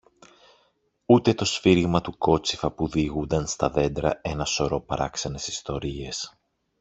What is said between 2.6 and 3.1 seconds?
που